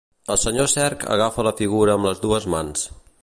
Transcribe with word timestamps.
El 0.35 0.37
senyor 0.43 0.71
Cerc 0.71 1.05
agafa 1.17 1.45
la 1.49 1.53
figura 1.61 1.97
amb 1.99 2.11
les 2.11 2.25
dues 2.27 2.49
mans. 2.57 2.89